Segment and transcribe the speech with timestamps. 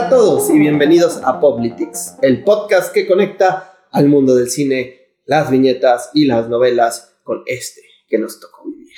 [0.00, 5.50] a todos y bienvenidos a Poplitics, el podcast que conecta al mundo del cine, las
[5.50, 8.92] viñetas y las novelas con este que nos tocó vivir.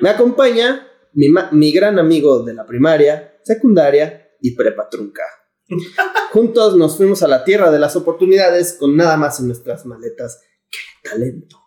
[0.00, 5.22] Me acompaña mi, mi gran amigo de la primaria, secundaria y prepa trunca.
[6.32, 10.42] Juntos nos fuimos a la tierra de las oportunidades con nada más en nuestras maletas
[10.68, 11.65] que talento.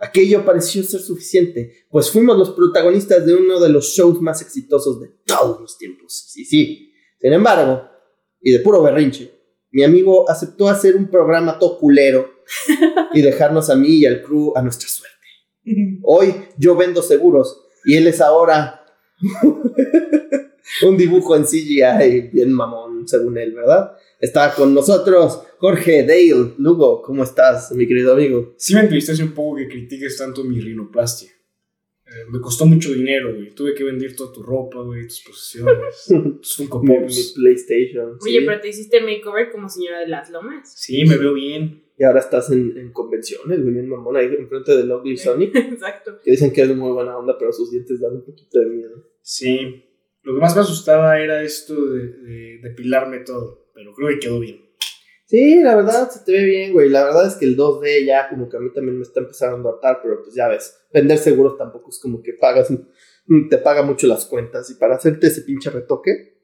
[0.00, 4.98] Aquello pareció ser suficiente, pues fuimos los protagonistas de uno de los shows más exitosos
[4.98, 6.30] de todos los tiempos.
[6.32, 6.92] Sí, sí.
[7.20, 7.82] Sin embargo,
[8.40, 9.30] y de puro berrinche,
[9.72, 12.30] mi amigo aceptó hacer un programa todo culero
[13.12, 15.16] y dejarnos a mí y al crew a nuestra suerte.
[16.02, 18.86] Hoy yo vendo seguros y él es ahora
[20.86, 23.92] un dibujo en CGI bien mamón, según él, ¿verdad?
[24.20, 27.00] Está con nosotros Jorge Dale Lugo.
[27.00, 28.54] ¿Cómo estás, mi querido amigo?
[28.58, 31.30] Sí me entristece un poco que critiques tanto mi rinoplastia.
[32.06, 33.54] Eh, me costó mucho dinero, güey.
[33.54, 36.06] Tuve que vender toda tu ropa, güey, tus posesiones,
[36.42, 37.32] tus Funko Mi, mi Pops.
[37.34, 38.18] PlayStation.
[38.20, 38.44] Oye, sí.
[38.46, 40.70] pero te hiciste makeover como señora de las lomas.
[40.76, 41.84] Sí, me veo bien.
[41.96, 45.54] Y ahora estás en, en convenciones, güey, bien mamón, ahí enfrente de Lovely Sonic.
[45.54, 46.18] Exacto.
[46.22, 48.66] Que dicen que es de muy buena onda, pero sus dientes dan un poquito de
[48.66, 49.02] miedo.
[49.22, 49.84] Sí.
[50.22, 54.40] Lo que más me asustaba era esto de, de depilarme todo, pero creo que quedó
[54.40, 54.70] bien.
[55.26, 56.88] Sí, la verdad se te ve bien, güey.
[56.88, 59.68] La verdad es que el 2D ya como que a mí también me está empezando
[59.68, 62.68] a hartar, pero pues ya ves, vender seguros tampoco es como que pagas,
[63.48, 64.68] te paga mucho las cuentas.
[64.70, 66.36] Y para hacerte ese pinche retoque,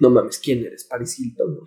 [0.00, 0.84] no mames, ¿quién eres?
[0.84, 1.64] Paris Hilton, no.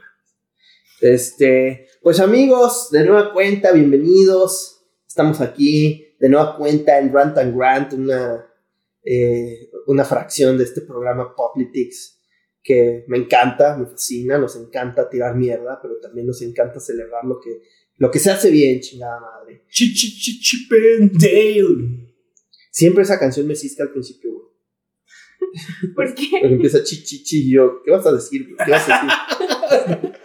[1.02, 4.86] Este, pues amigos, de nueva cuenta, bienvenidos.
[5.08, 8.46] Estamos aquí de nueva cuenta en Rant and Grant, una,
[9.04, 12.21] eh, una fracción de este programa Politics
[12.64, 17.40] que me encanta, me fascina, nos encanta tirar mierda, pero también nos encanta celebrar lo
[17.40, 17.62] que,
[17.98, 19.64] lo que se hace bien, chingada madre.
[19.70, 22.12] Chi, chi, chi, Chip and Dale.
[22.72, 24.46] Siempre esa canción me cisca al principio, güey.
[25.96, 26.28] ¿Por qué?
[26.40, 28.46] Porque empieza chi, chi, chi, y yo, ¿qué vas a decir?
[28.46, 28.58] güey?
[28.64, 30.12] ¿Qué vas a decir?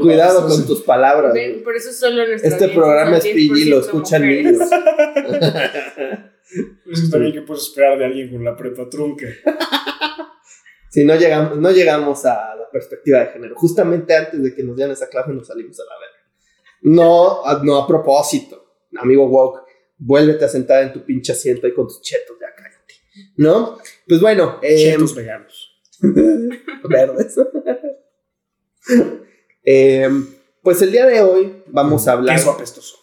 [0.00, 1.34] Cuidado con tus palabras.
[1.34, 1.64] Ven, güey.
[1.64, 4.58] Por eso solo nuestra Este programa es PG, lo 10% escuchan niños.
[6.90, 9.26] Eso también que puedes esperar de alguien con la prepa trunca.
[10.94, 13.56] Si no llegamos, no llegamos a la perspectiva de género.
[13.56, 16.14] Justamente antes de que nos dieran esa clase nos salimos a la verga.
[16.82, 18.76] No, a- no a propósito.
[18.96, 19.62] Amigo woke,
[19.98, 22.94] vuélvete a sentar en tu pinche asiento ahí con tus chetos, ya cállate.
[23.38, 23.76] ¿No?
[24.06, 25.82] Pues bueno, eh, Chetos veganos.
[26.88, 27.34] verdes.
[29.64, 30.08] Eh,
[30.62, 32.36] pues el día de hoy vamos a hablar.
[32.36, 32.96] Queso apestoso.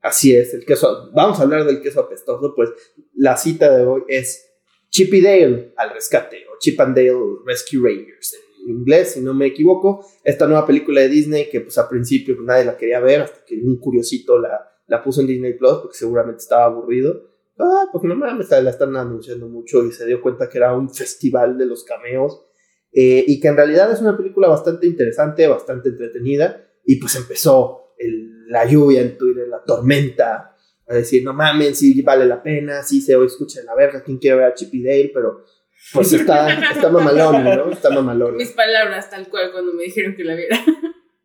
[0.00, 1.10] Así es, el queso.
[1.12, 2.54] Vamos a hablar del queso apestoso.
[2.56, 2.70] Pues
[3.14, 4.51] la cita de hoy es
[4.92, 7.16] Chip y Dale al rescate o Chip and Dale
[7.46, 10.06] Rescue Rangers en inglés, si no me equivoco.
[10.22, 13.44] Esta nueva película de Disney que pues al principio pues, nadie la quería ver hasta
[13.44, 17.30] que un curiosito la, la puso en Disney Plus porque seguramente estaba aburrido.
[17.58, 20.88] Ah, pues no mames, la están anunciando mucho y se dio cuenta que era un
[20.92, 22.46] festival de los cameos.
[22.94, 26.68] eh, y que en realidad es una película bastante interesante, bastante entretenida.
[26.84, 30.51] Y pues empezó el- la lluvia en Twitter, la tormenta,
[30.92, 34.18] a decir, no mames, sí vale la pena, sí se escucha de la verga, quien
[34.18, 35.44] quiere ver a Chip y Dale, pero
[35.92, 37.70] pues está, está mamalón, ¿no?
[37.70, 38.36] Está mamalón.
[38.36, 40.58] Mis palabras, tal cual, cuando me dijeron que la viera.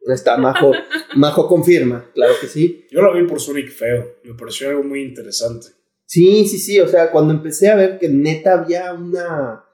[0.07, 0.71] Está Majo,
[1.15, 2.85] Majo confirma, claro que sí.
[2.89, 4.19] Yo lo vi por Sonic Feo.
[4.23, 5.67] Me pareció algo muy interesante.
[6.05, 9.65] Sí, sí, sí, o sea, cuando empecé a ver que neta había una,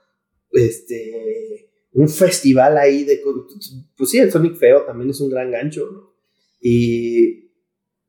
[0.52, 3.22] este, un festival ahí de,
[3.96, 6.16] pues sí, el Sonic Feo también es un gran gancho, ¿no?
[6.60, 7.52] Y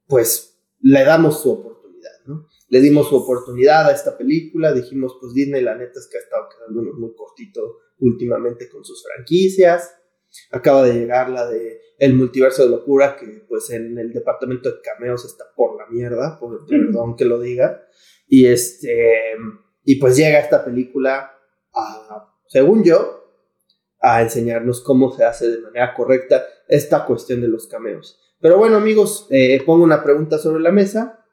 [0.06, 1.74] pues le damos su oportunidad.
[2.69, 6.21] Le dimos su oportunidad a esta película, dijimos, pues Disney la neta es que ha
[6.21, 9.95] estado quedándonos muy cortito últimamente con sus franquicias.
[10.51, 14.81] Acaba de llegar la de El Multiverso de Locura, que pues en el departamento de
[14.81, 17.87] cameos está por la mierda, por perdón que lo diga.
[18.27, 19.37] Y este
[19.85, 21.31] y pues llega esta película
[21.73, 23.25] a, según yo,
[24.01, 28.21] a enseñarnos cómo se hace de manera correcta esta cuestión de los cameos.
[28.41, 31.24] Pero bueno, amigos, eh, pongo una pregunta sobre la mesa.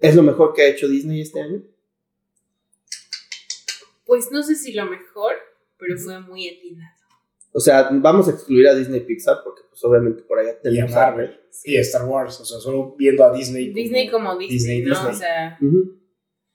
[0.00, 1.62] ¿Es lo mejor que ha hecho Disney este año?
[4.06, 5.34] Pues no sé si lo mejor,
[5.78, 6.96] pero fue muy atinado.
[7.52, 10.60] O sea, vamos a excluir a Disney Pixar porque pues obviamente por allá Y a
[10.62, 11.40] tenemos Marvel.
[11.64, 12.40] Y a Star Wars.
[12.40, 13.72] O sea, solo viendo a Disney.
[13.72, 14.94] Disney como Disney, Disney, ¿no?
[14.94, 15.12] Disney.
[15.12, 15.58] O sea.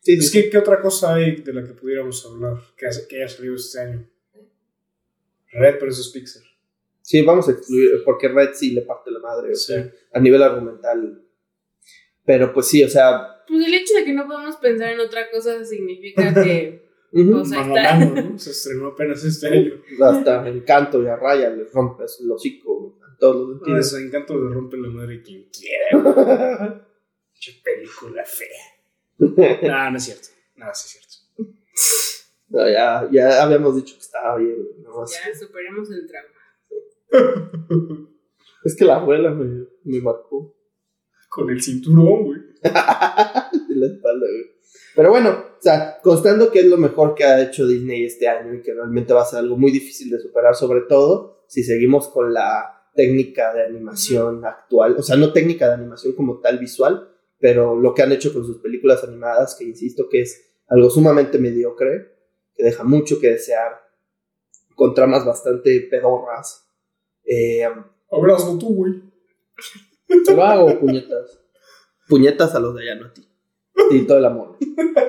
[0.02, 3.08] Sí, Es sí, que, ¿qué otra cosa hay de la que pudiéramos hablar que, hace-
[3.08, 4.08] que haya salido este año?
[5.52, 6.44] Red, pero eso es Pixar.
[7.02, 9.74] sí, vamos a excluir porque Red sí le parte la madre, o Sí.
[9.74, 11.24] sea, a nivel argumental.
[12.26, 15.30] Pero pues sí, o sea, pues el hecho de que no podamos pensar en otra
[15.32, 18.38] cosa significa que sea, Mano está- ¿no?
[18.40, 19.74] Se estrenó apenas este año.
[20.04, 23.94] hasta Encanto y a Raya le rompes el hocico a todos los No, sentidos.
[23.94, 26.82] ese encanto de rompe la madre quien quiera.
[27.40, 28.48] Che película fea.
[29.68, 30.28] No, no es cierto.
[30.56, 31.54] Nada, sí es cierto.
[32.50, 34.56] No, ya, ya habíamos dicho que estaba bien.
[34.84, 35.12] más.
[35.12, 36.30] Ya superemos el trauma.
[38.64, 40.56] Es que la abuela me, me marcó
[41.30, 42.40] Con el cinturón, güey.
[43.70, 44.56] de la espalda, güey.
[44.96, 48.54] Pero bueno, o sea, constando que es lo mejor que ha hecho Disney este año
[48.54, 52.08] y que realmente va a ser algo muy difícil de superar, sobre todo si seguimos
[52.08, 57.10] con la técnica de animación actual, o sea, no técnica de animación como tal visual,
[57.40, 61.38] pero lo que han hecho con sus películas animadas, que insisto que es algo sumamente
[61.38, 62.14] mediocre,
[62.56, 63.82] que deja mucho que desear,
[64.76, 66.66] con tramas bastante pedorras.
[67.26, 67.68] Eh,
[68.12, 68.94] Abrazo tú, güey.
[70.26, 71.45] te lo hago, puñetas.
[72.08, 73.28] Puñetas a los de allá, no a ti.
[73.92, 74.58] Y todo el amor.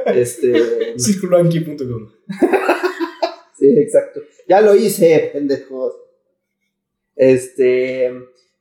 [0.06, 0.94] Este.
[0.98, 2.10] Circulanqui.com.
[3.58, 4.20] Sí, exacto.
[4.46, 5.94] Ya lo hice, pendejos.
[7.14, 8.12] Este.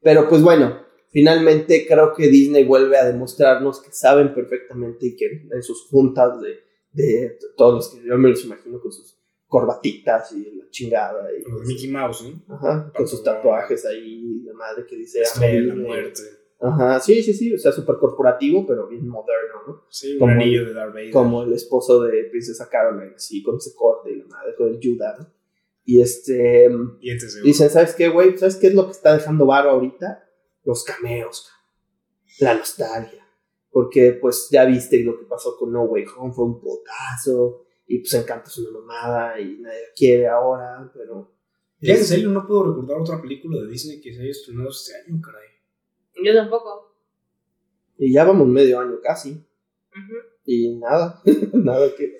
[0.02, 5.48] Pero pues bueno, finalmente creo que Disney vuelve a demostrarnos que saben perfectamente y que
[5.52, 9.18] en sus juntas de, de todos los que yo me los imagino con sus
[9.48, 12.56] corbatitas y la chingada y Mickey Mouse, ¿no?
[12.56, 16.22] Ajá, con sus tatuajes ahí, la madre que dice la muerte.
[16.60, 19.84] Ajá, sí, sí, sí, o sea, súper corporativo, pero bien moderno, ¿no?
[19.90, 21.12] Sí, un Como- anillo de Darth Vader.
[21.12, 24.80] como el esposo de Princesa Caroline, así, con ese corte y la madre, con el
[24.82, 25.28] Judah, ¿no?
[25.84, 26.98] Y este, de oro.
[27.44, 28.38] dicen, ¿sabes qué, güey?
[28.38, 30.28] ¿Sabes qué es lo que está dejando varo ahorita?
[30.64, 31.52] Los cameos,
[32.40, 33.24] la nostalgia.
[33.70, 38.00] Porque, pues, ya viste lo que pasó con No Way Home, fue un potazo, y
[38.00, 41.34] pues Encanto es una mamada, y nadie la quiere ahora, pero...
[41.82, 44.94] Ya en serio no puedo recordar otra película de Disney que se haya estrenado este
[44.96, 45.50] año, caray.
[46.24, 46.94] Yo tampoco.
[47.98, 49.46] Y ya vamos medio año casi,
[50.46, 51.22] y nada,
[51.54, 52.18] nada que,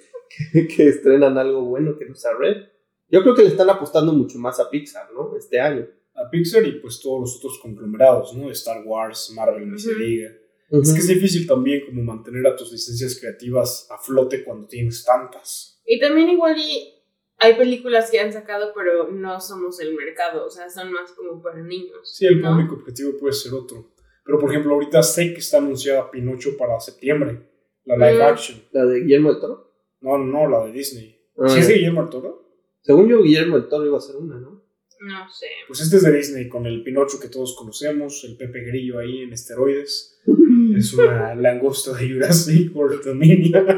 [0.52, 2.64] que, que estrenan algo bueno que no sea Red.
[3.10, 5.36] Yo creo que le están apostando mucho más a Pixar, ¿no?
[5.38, 5.88] Este año.
[6.16, 8.50] A Pixar y pues todos los otros conglomerados, ¿no?
[8.52, 10.32] Star Wars, Marvel, ni se diga.
[10.72, 15.06] Es que es difícil también como mantener a tus licencias creativas a flote cuando tienes
[15.06, 15.80] tantas.
[15.86, 16.95] Y también igual y
[17.38, 21.42] hay películas que han sacado, pero no somos el mercado, o sea, son más como
[21.42, 22.00] para niños.
[22.16, 22.52] Sí, el ¿no?
[22.52, 23.92] público objetivo puede ser otro.
[24.24, 27.48] Pero por ejemplo, ahorita sé que está anunciada Pinocho para septiembre,
[27.86, 28.28] la live Mm.
[28.28, 28.62] action.
[28.72, 29.72] La de Guillermo del Toro.
[30.02, 31.20] No, no, no, la de Disney.
[31.38, 32.46] Ah, ¿Sí es de Guillermo del Toro?
[32.82, 34.65] Según yo, Guillermo del Toro iba a ser una, ¿no?
[35.02, 35.48] No sé.
[35.68, 39.24] Pues este es de Disney, con el Pinocho que todos conocemos, el Pepe Grillo ahí
[39.24, 40.22] en esteroides.
[40.76, 43.66] Es una langosta de Jurassic World Dominion.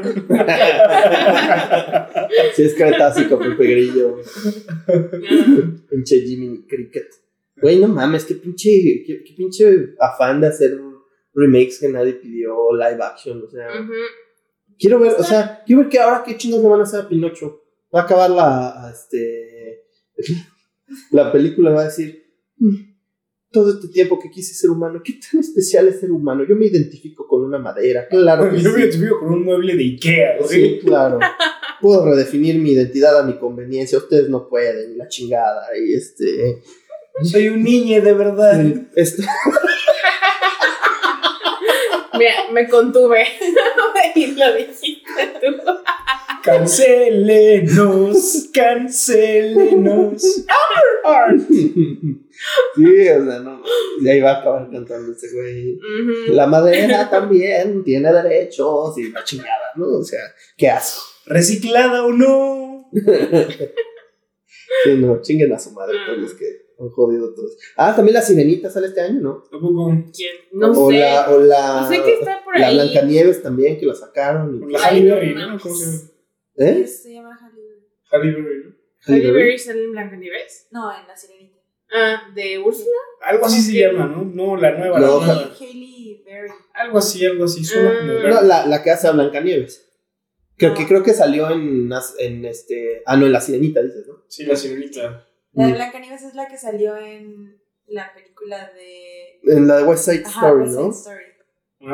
[2.54, 4.16] sí, es cretácico, Pepe Grillo.
[4.88, 5.08] Ah,
[5.90, 7.08] Pinche Jimmy Cricket.
[7.60, 10.80] Güey, no mames, qué pinche, qué, qué pinche afán de hacer
[11.34, 13.68] remakes que nadie pidió, live action, o sea.
[14.78, 17.08] Quiero ver, o sea, quiero ver que ahora qué chinos le van a hacer a
[17.08, 17.62] Pinocho.
[17.94, 19.84] Va a acabar la, a este,
[21.10, 22.24] la película, va a decir,
[22.56, 22.88] "Mm,
[23.50, 26.44] todo este tiempo que quise ser humano, ¿qué tan especial es ser humano?
[26.46, 29.82] Yo me identifico con una madera, claro que Yo me identifico con un mueble de
[29.84, 30.38] Ikea.
[30.46, 30.54] ¿sí?
[30.54, 31.18] Sí, claro.
[31.80, 36.62] Puedo redefinir mi identidad a mi conveniencia, ustedes no pueden, la chingada, y este...
[37.22, 38.64] Soy un niño de verdad.
[38.94, 39.22] este
[42.18, 43.24] Mira, me contuve.
[44.14, 45.56] y lo dijiste tú.
[46.42, 50.22] Cancélenos, cancélenos.
[52.76, 53.62] sí, o sea, no,
[54.00, 55.74] y ahí va a acabar cantando ese güey.
[55.76, 56.32] Ujú.
[56.34, 59.98] La madera también tiene derechos y la chingada, ¿no?
[59.98, 60.20] O sea,
[60.56, 61.02] qué asco.
[61.26, 62.90] ¿Reciclada o no?
[64.84, 66.44] Sí, no, chinguen a su madre todos los que
[66.78, 67.56] han jodido todos.
[67.74, 69.42] Ah, también la sirenita sale este año, ¿no?
[69.50, 69.90] Tampoco.
[70.14, 70.34] ¿Quién?
[70.52, 70.98] No o sé.
[71.00, 72.74] La, o la, No sé qué está por la ahí.
[72.74, 74.62] Blancanieves también, que la sacaron.
[74.68, 75.40] y- La Halle no Berry, ¿no?
[75.46, 75.62] mames.
[75.62, 75.98] ¿Cómo se llama?
[76.58, 76.86] ¿Eh?
[76.86, 77.86] Se llama Halle Berry.
[78.10, 78.74] Halle Berry, ¿no?
[79.06, 79.58] ¿Halle Berry.
[79.58, 80.68] Sale en Blancanieves?
[80.72, 81.58] No, en La Sirenita.
[81.90, 82.90] Ah, ¿de Úrsula?
[83.22, 84.22] Algo así se llama, ¿no?
[84.24, 84.98] No, la nueva.
[85.00, 85.50] No, la.
[85.58, 86.50] Hailey Berry.
[86.74, 87.64] Algo así, algo así.
[87.64, 88.12] Suena como.
[88.12, 88.28] Ah.
[88.28, 89.86] No, la, la que hace a Blancanieves.
[90.56, 90.76] Creo No.
[90.76, 93.02] que, creo que salió en, las- en este.
[93.06, 94.24] Ah, no, en la sirenita, dices, ¿no?
[94.28, 95.26] Sí, la sirenita.
[95.52, 95.74] La de Mm.
[95.76, 99.40] Blancanieves es la que salió en la película de.
[99.44, 100.92] En la de West Side Ajá, Story, West ¿no?
[100.92, 101.24] Side Story.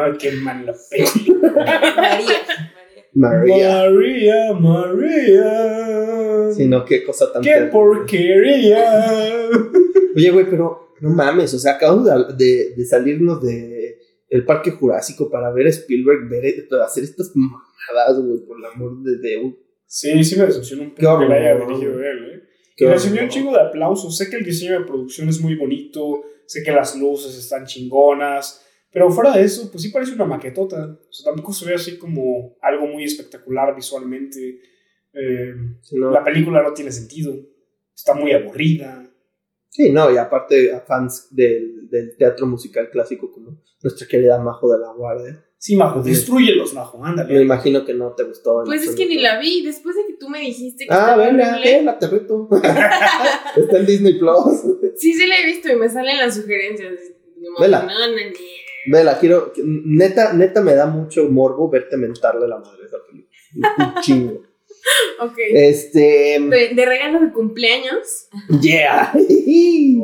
[0.01, 1.53] Ay, qué mala película.
[1.53, 2.74] María.
[3.15, 3.89] María.
[3.91, 4.53] María.
[4.53, 6.53] María, María.
[6.53, 7.73] Sí, no, qué cosa tan ¡Qué terrible.
[7.73, 9.49] porquería!
[10.17, 13.99] Oye, güey, pero no mames, o sea, acabamos de, de- de salirnos de
[14.31, 16.45] el Parque Jurásico para ver a Spielberg ver,
[16.85, 19.53] hacer estas mamadas, güey, por el amor de Dios.
[19.87, 22.43] Sí, sí me decepcionó un poco que la haya dirigido él, ¿eh?
[22.77, 24.17] Y recibió un chingo de aplausos.
[24.17, 28.64] Sé que el diseño de producción es muy bonito, sé que las luces están chingonas,
[28.95, 30.99] pero fuera de eso, pues sí parece una maquetota.
[31.07, 34.61] O sea, tampoco se ve así como algo muy espectacular visualmente.
[35.13, 36.11] Eh, Sí, no.
[36.11, 37.35] La película no tiene sentido,
[37.95, 39.11] está muy aburrida.
[39.69, 44.73] Sí, no, y aparte a fans del, del teatro musical clásico como nuestra querida Majo
[44.73, 47.41] de la Guardia, Sí, Majo, destruyelos, Majo, Me ándale.
[47.43, 48.63] imagino que no te gustó.
[48.67, 49.65] Pues es que ni la vi.
[49.65, 52.49] Después de que tú me dijiste que Ah, venga, horrible, la te reto.
[53.57, 54.61] Está en Disney Plus.
[54.97, 56.93] Sí, sí la he visto y me salen las sugerencias.
[57.59, 57.83] Vela.
[57.83, 58.23] No, no, no.
[58.87, 59.53] Vela, quiero.
[59.65, 63.95] Neta, neta me da mucho morbo verte mentarle la madre a esa película.
[63.95, 64.43] Un chingo.
[65.21, 65.39] Ok.
[65.53, 66.39] Este.
[66.41, 68.29] De, de regalo de cumpleaños.
[68.61, 69.13] Yeah.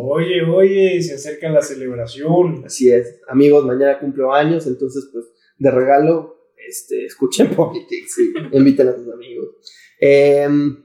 [0.02, 2.62] Oye, oye, se acerca la celebración.
[2.64, 3.20] Así es.
[3.28, 5.26] Amigos, mañana cumplo años, entonces, pues,
[5.58, 9.48] de regalo, este, escuchen Politics y inviten a sus amigos.
[9.98, 10.84] Em,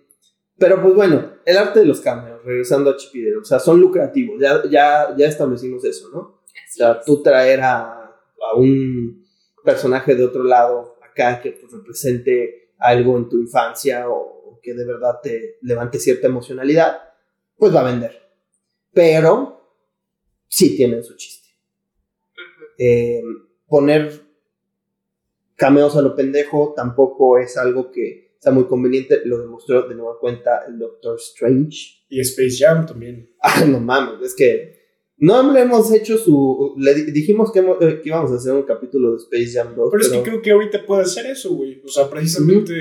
[0.57, 3.59] pero, pues bueno, el arte de los cameos, regresando a Chip y Dale, o sea,
[3.59, 6.34] son lucrativos, ya, ya, ya establecimos eso, ¿no?
[6.63, 7.05] O Así sea, es.
[7.05, 9.25] tú traer a, a un
[9.63, 14.73] personaje de otro lado acá que pues, represente algo en tu infancia o, o que
[14.73, 16.99] de verdad te levante cierta emocionalidad,
[17.57, 18.21] pues va a vender.
[18.93, 19.55] Pero
[20.47, 21.49] sí tienen su chiste.
[22.77, 23.21] Eh,
[23.67, 24.21] poner
[25.55, 29.21] cameos a lo pendejo tampoco es algo que sea muy conveniente.
[29.25, 32.05] Lo demostró de nueva cuenta el Doctor Strange.
[32.09, 33.33] Y Space Jam también.
[33.41, 34.74] Ah, no mames, es que
[35.17, 36.73] no le hemos hecho su.
[36.77, 39.75] Le di- dijimos que, hemos- eh, que íbamos a hacer un capítulo de Space Jam
[39.75, 39.89] 2.
[39.91, 41.81] Pero es que creo que ahorita puede ser eso, güey.
[41.85, 42.73] O sea, precisamente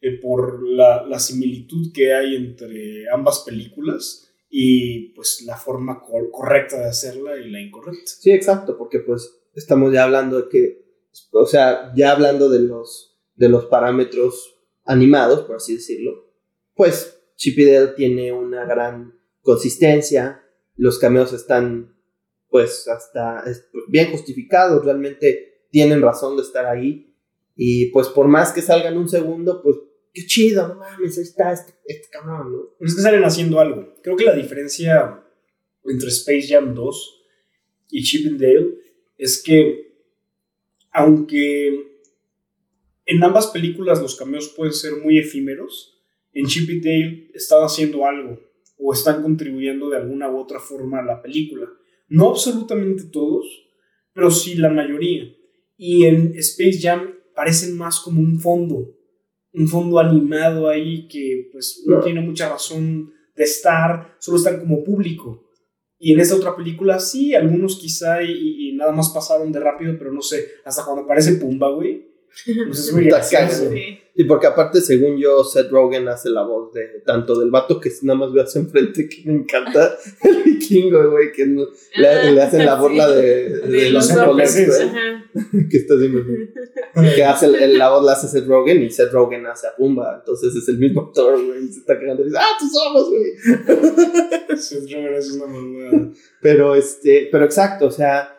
[0.00, 6.30] eh, por la, la similitud que hay entre ambas películas y pues la forma cor-
[6.30, 8.02] correcta de hacerla y la incorrecta.
[8.06, 10.86] Sí, exacto, porque pues estamos ya hablando de que.
[11.32, 14.54] O sea, ya hablando de los, de los parámetros
[14.84, 16.12] animados, por así decirlo,
[16.74, 20.42] pues Chip y Dale tiene una gran consistencia.
[20.76, 21.96] Los cameos están,
[22.48, 23.44] pues, hasta
[23.88, 27.14] bien justificados, realmente tienen razón de estar ahí.
[27.54, 29.76] Y pues, por más que salgan un segundo, pues,
[30.12, 32.86] qué chido, no mames, ahí está este, este cabrón, ¿no?
[32.86, 33.94] Es que salen haciendo algo.
[34.02, 35.22] Creo que la diferencia
[35.84, 37.24] entre Space Jam 2
[37.90, 38.78] y Chip and Dale
[39.18, 39.94] es que,
[40.92, 42.00] aunque
[43.04, 46.02] en ambas películas los cameos pueden ser muy efímeros,
[46.32, 48.40] en Chip and Dale están haciendo algo
[48.78, 51.66] o están contribuyendo de alguna u otra forma a la película.
[52.08, 53.46] No absolutamente todos,
[54.12, 55.24] pero sí la mayoría.
[55.76, 58.94] Y en Space Jam parecen más como un fondo,
[59.52, 64.82] un fondo animado ahí que pues no tiene mucha razón de estar, solo están como
[64.84, 65.42] público.
[65.98, 68.30] Y en esta otra película sí, algunos quizá y,
[68.70, 72.06] y- nada más pasaron de rápido, pero no sé, hasta cuando aparece Pumba, güey.
[72.66, 73.70] Pues es muy gracioso.
[73.70, 73.98] Sí.
[74.16, 77.90] Sí, porque aparte, según yo, Seth Rogen hace la voz de tanto del vato que
[78.02, 79.94] nada más ve hacia enfrente, que me encanta,
[80.24, 83.14] el vikingo, güey, que no- le, le hacen la burla sí.
[83.14, 85.30] de, de De los güey, Ajá.
[85.70, 86.10] que está así,
[87.14, 90.16] que hace el- la voz la hace Seth Rogen y Seth Rogen hace a Pumba,
[90.20, 93.10] entonces es el mismo actor, güey, y se está cagando y dice, ah, tus ojos,
[93.10, 94.56] güey.
[94.58, 96.10] Seth Rogen es una mamada.
[96.40, 98.34] Pero, este, pero exacto, o sea,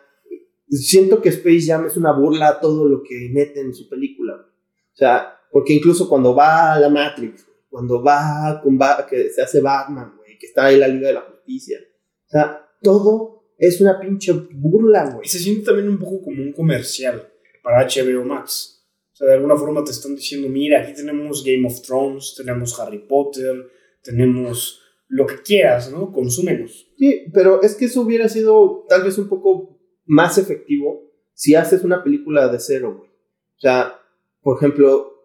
[0.68, 4.34] siento que Space Jam es una burla a todo lo que mete en su película.
[4.34, 9.42] O sea, porque incluso cuando va a la Matrix, cuando va con Ba- que se
[9.42, 11.80] hace Batman, güey, que está ahí la Liga de la Justicia.
[12.26, 15.26] O sea, todo es una pinche burla, güey.
[15.26, 17.28] Y se siente también un poco como un comercial
[17.60, 18.86] para HBO Max.
[19.12, 22.78] O sea, de alguna forma te están diciendo, mira, aquí tenemos Game of Thrones, tenemos
[22.78, 23.66] Harry Potter,
[24.04, 26.12] tenemos lo que quieras, ¿no?
[26.12, 26.86] Consúmenos.
[26.96, 31.82] Sí, pero es que eso hubiera sido tal vez un poco más efectivo si haces
[31.82, 33.10] una película de cero, güey.
[33.10, 34.00] O sea,
[34.40, 35.17] por ejemplo,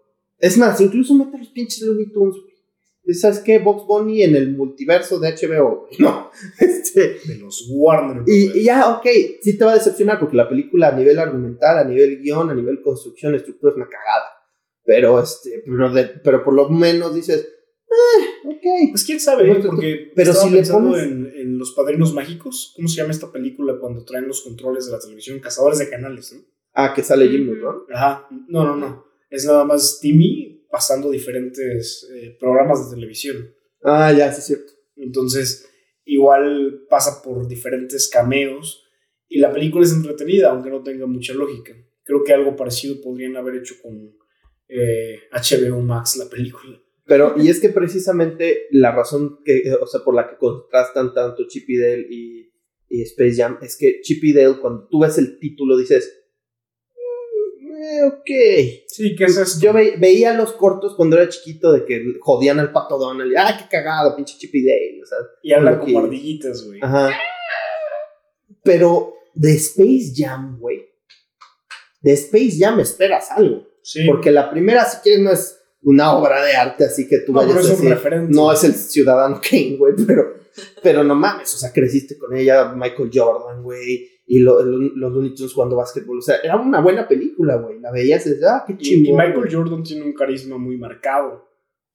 [0.45, 3.15] es más, incluso mete los pinches Looney Tunes, güey.
[3.15, 3.59] ¿Sabes qué?
[3.59, 5.95] Box Bunny en el multiverso de HBO, güey.
[5.99, 7.17] No, este.
[7.25, 8.23] De los Warner.
[8.27, 9.05] Y, y ya, ok,
[9.41, 12.55] sí te va a decepcionar porque la película a nivel argumental, a nivel guion, a
[12.55, 14.25] nivel construcción, estructura es una cagada.
[14.85, 18.91] Pero, este, pero, de- pero por lo menos dices, eh, ok.
[18.91, 19.55] Pues quién sabe, ¿eh?
[19.65, 22.73] porque pero estaba si le pones- en, en Los Padrinos Mágicos.
[22.75, 25.39] ¿Cómo se llama esta película cuando traen los controles de la televisión?
[25.39, 26.41] Cazadores de canales, ¿no?
[26.73, 27.45] Ah, que sale Jim.
[27.47, 27.83] Neutron.
[27.93, 28.27] Ajá.
[28.47, 29.05] No, no, no.
[29.33, 33.51] Es nada más Timmy pasando diferentes eh, programas de televisión.
[33.83, 34.73] Ah, ya, sí es cierto.
[34.95, 35.67] Entonces,
[36.05, 38.83] igual pasa por diferentes cameos
[39.27, 41.73] y la película es entretenida, aunque no tenga mucha lógica.
[42.03, 44.15] Creo que algo parecido podrían haber hecho con
[44.67, 46.79] eh, HBO Max, la película.
[47.07, 51.11] Pero, y es que precisamente la razón que, eh, o sea, por la que contrastan
[51.11, 52.53] tanto Chip y Dale y,
[52.87, 56.22] y Space Jam es que Chip y Dale, cuando tú ves el título, dices, "Mm,
[57.99, 58.83] eh, ok.
[58.87, 59.59] Sí, ¿qué es esto?
[59.61, 63.35] Yo ve- veía los cortos cuando era chiquito de que jodían al pato Donald y,
[63.35, 65.01] ¡ay, qué cagado, pinche Chip y Dale!
[65.01, 66.79] O sea, Y habla Lo como ardillitas, güey.
[66.81, 67.11] Ajá.
[68.63, 70.85] Pero de Space Jam, güey.
[72.01, 73.67] De Space Jam esperas algo.
[73.81, 74.05] Sí.
[74.05, 77.39] Porque la primera, si quieres, no es, una obra de arte así que tú No,
[77.39, 78.33] vayas es a un decir, referente.
[78.33, 80.33] no es el ciudadano Kane, güey, pero,
[80.81, 85.11] pero no mames, o sea, creciste con ella, Michael Jordan, güey, y lo- lo- los
[85.11, 88.45] Looney Tunes jugando básquetbol, o sea, era una buena película, güey, la veías y dices,
[88.45, 89.13] ah, qué Y, chingón.
[89.13, 89.53] y Michael.
[89.53, 91.33] Jordan tiene un carisma muy marcado.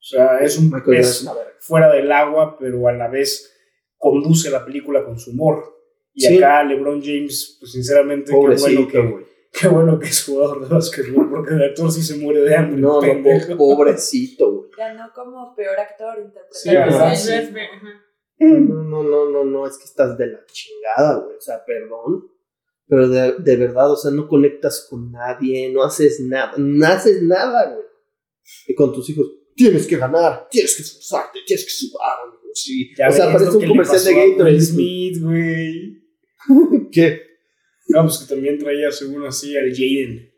[0.00, 1.40] O sea, es un Michael Jordan pez verga.
[1.60, 3.50] fuera del agua, pero a la vez
[3.96, 5.64] conduce la película con su humor.
[6.14, 6.36] Y Sí.
[6.36, 9.24] acá LeBron James, pues sinceramente, qué Pobrecito, bueno, que, güey.
[9.60, 12.80] qué bueno que es jugador de básquetbol, porque de actor sí se muere de hambre.
[12.80, 14.70] No, no, pobrecito, güey.
[14.76, 16.32] Ganó como peor actor
[16.78, 17.12] ajá.
[18.40, 21.36] No, no, no, no, no, es que estás de la chingada, güey.
[21.36, 22.30] O sea, perdón.
[22.86, 27.22] Pero de, de verdad, o sea, no conectas con nadie, no haces nada, no haces
[27.22, 27.84] nada, güey.
[28.66, 32.94] Y con tus hijos, tienes que ganar, tienes que esforzarte, tienes que sudar, amigo, sí.
[32.96, 34.60] Ya o sea, parece un comercial de Gatorade.
[34.60, 36.02] Smith, güey.
[36.92, 37.27] ¿Qué?
[37.88, 40.30] No, pues que también traía, según así, al Jaden.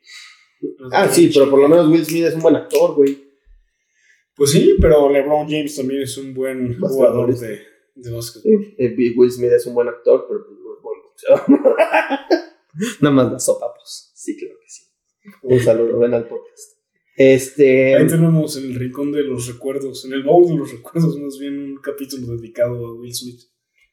[0.93, 3.31] Ah, sí, pero por lo menos Will Smith es un buen actor, güey.
[4.37, 7.61] Pues sí, pero LeBron James también es un buen jugador de,
[7.95, 8.65] de básquetbol.
[8.65, 11.77] Sí, eh, Will Smith es un buen actor, pero pues no es buen boxeador.
[13.01, 14.13] Nada más la sopa, pues.
[14.15, 14.85] Sí, claro que sí.
[15.43, 16.79] Un saludo, ven al podcast.
[17.17, 17.97] Este.
[17.97, 21.39] Ahí tenemos en el rincón de los recuerdos, en el baúl de los recuerdos, más
[21.39, 23.41] bien un capítulo dedicado a Will Smith.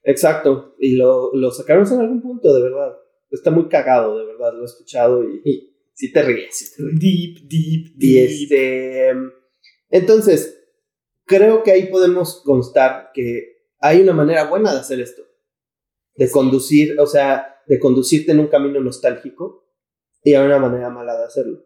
[0.04, 2.96] Exacto, y lo, lo sacaron en algún punto, de verdad.
[3.32, 6.56] Está muy cagado, de verdad, lo he escuchado y, y sí te ríes.
[6.56, 7.00] sí te ríes.
[7.00, 8.30] Deep, deep, Y deep.
[8.30, 9.12] este.
[9.90, 10.60] Entonces,
[11.26, 15.24] creo que ahí podemos constar que hay una manera buena de hacer esto.
[16.16, 19.70] De conducir, o sea, de conducirte en un camino nostálgico
[20.24, 21.64] y hay una manera mala de hacerlo.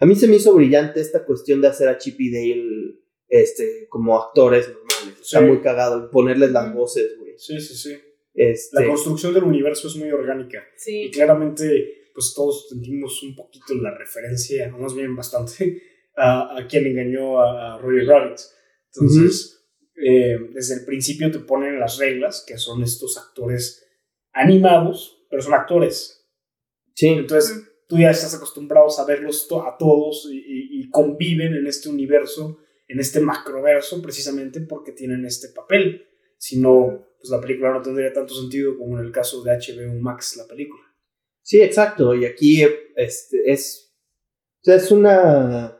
[0.00, 3.86] A mí se me hizo brillante esta cuestión de hacer a Chip y Dale este,
[3.88, 5.20] como actores normales.
[5.20, 5.44] Está Sí.
[5.44, 6.10] muy cagado.
[6.10, 7.34] Ponerles las voces, güey.
[7.38, 7.96] Sí, sí, sí.
[8.40, 10.62] Este, La construcción del universo es muy orgánica.
[11.06, 15.82] Y claramente, pues todos sentimos un poquito la referencia, o más bien bastante,
[16.16, 18.38] a, a quien engañó a, a Roger Rabbit.
[18.94, 19.66] Entonces,
[19.96, 23.84] eh, desde el principio te ponen las reglas, que son estos actores
[24.32, 26.24] animados, pero son actores.
[26.94, 31.54] sí, Entonces, tú ya estás acostumbrado a verlos to- a todos y, y- y conviven
[31.54, 36.06] en este universo, en este macroverso, precisamente porque tienen este papel.
[36.36, 40.00] Si no, pues la película no tendría tanto sentido como en el caso de HBO
[40.00, 40.82] Max, la película.
[41.42, 42.14] Sí, exacto.
[42.14, 42.62] Y aquí
[42.96, 43.94] este, es.
[44.60, 45.74] O sea, es una.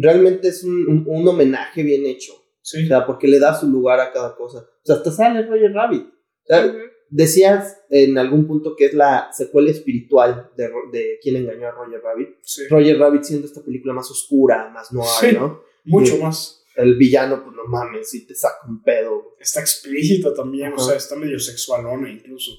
[0.00, 2.32] Realmente es un, un- un homenaje bien hecho.
[2.62, 2.84] Sí.
[2.84, 4.58] O sea, porque le da su lugar a cada cosa.
[4.58, 6.06] O sea, hasta sale Roger Rabbit.
[6.06, 6.74] O sea,
[7.10, 12.00] decías en algún punto que es la secuela espiritual de, de quién engañó a Roger
[12.02, 12.28] Rabbit.
[12.42, 12.62] sí.
[12.68, 15.32] Roger Rabbit siendo esta película más oscura, más noir, Sí.
[15.36, 15.60] ¿no?
[15.84, 16.63] Mucho más.
[16.76, 19.36] El villano, pues no mames, si te saca un pedo.
[19.38, 22.52] Está explícita también, o sea, está medio sexualona incluso.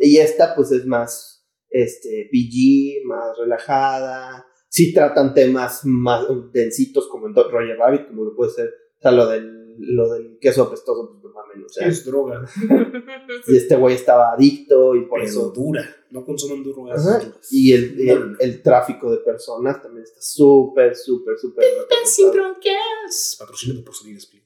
[0.00, 4.46] Y esta, pues, es más este, PG, más relajada.
[4.68, 8.68] Sí tratan temas más densitos como en Roger Rabbit, como lo puede ser.
[8.98, 11.64] O sea, lo del, lo del queso apestoso, pues no mames.
[11.64, 12.44] O sea, Es droga,
[13.46, 15.50] y este güey estaba adicto y por pero eso.
[15.54, 15.84] dura.
[16.10, 17.48] No consuman drogas duras.
[17.52, 18.36] Y el, el, no, no.
[18.38, 21.64] el tráfico de personas también está súper, súper, súper.
[21.80, 22.56] representado.
[23.38, 24.42] Patrocinado por Salinas Play.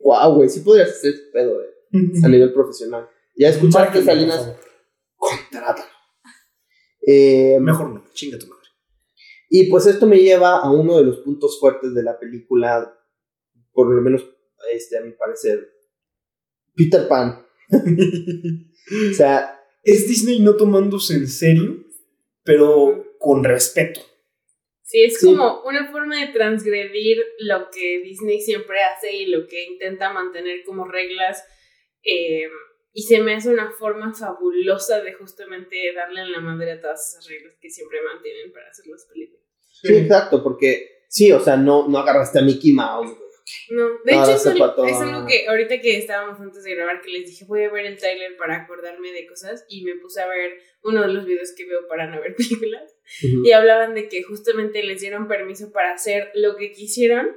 [0.00, 1.66] Wow, güey, sí podrías hacer ese pedo, eh,
[2.22, 3.08] a nivel profesional.
[3.36, 4.52] Ya escuchaste, Salinas,
[5.16, 5.88] contrátalo.
[7.06, 8.66] Eh, Mejor no, chinga tu madre.
[9.48, 12.98] Y pues esto me lleva a uno de los puntos fuertes de la película,
[13.76, 14.24] por lo menos
[14.72, 15.68] este, a mi parecer.
[16.74, 17.46] Peter Pan.
[19.10, 21.84] O sea, es Disney no tomándose en serio,
[22.44, 24.00] pero con respeto.
[24.82, 25.26] Sí, es Sí.
[25.26, 30.62] como una forma de transgredir lo que Disney siempre hace y lo que intenta mantener
[30.64, 31.42] como reglas.
[32.04, 32.48] eh,
[32.92, 37.08] y se me hace una forma fabulosa de justamente darle en la madre a todas
[37.12, 39.42] esas reglas que siempre mantienen para hacer las películas.
[39.82, 43.10] sí, exacto, porque sí, o sea, no, no agarraste a Mickey Mouse.
[43.70, 47.26] No, de hecho es, es algo que ahorita que estábamos antes de grabar que les
[47.26, 50.52] dije voy a ver el trailer para acordarme de cosas y me puse a ver
[50.82, 54.82] uno de los videos que veo para no ver películas y hablaban de que justamente
[54.82, 57.34] les dieron permiso para hacer lo que quisieron